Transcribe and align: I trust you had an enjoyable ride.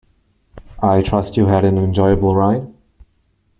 I 0.81 1.03
trust 1.03 1.37
you 1.37 1.45
had 1.45 1.63
an 1.63 1.77
enjoyable 1.77 2.35
ride. 2.35 2.65